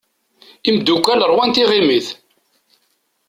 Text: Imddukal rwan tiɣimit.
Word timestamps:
Imddukal 0.69 1.19
rwan 1.31 1.51
tiɣimit. 1.55 2.07